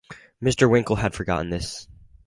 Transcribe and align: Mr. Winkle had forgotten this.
Mr. 0.41 0.67
Winkle 0.67 0.95
had 0.95 1.13
forgotten 1.13 1.51
this. 1.51 1.87